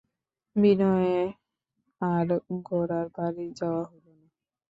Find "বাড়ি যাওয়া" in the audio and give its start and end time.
3.15-3.83